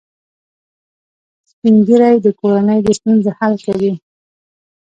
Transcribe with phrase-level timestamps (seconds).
[1.49, 3.93] سپین ږیری د کورنۍ د ستونزو حل کوي